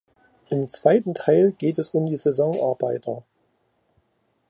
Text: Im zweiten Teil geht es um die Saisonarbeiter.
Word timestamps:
Im 0.49 0.67
zweiten 0.67 1.13
Teil 1.13 1.51
geht 1.51 1.77
es 1.77 1.91
um 1.91 2.07
die 2.07 2.17
Saisonarbeiter. 2.17 3.21